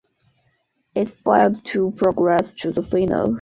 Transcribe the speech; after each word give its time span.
It 0.95 1.11
failed 1.11 1.63
to 1.65 1.91
progress 1.91 2.49
to 2.61 2.71
the 2.71 2.81
final. 2.81 3.29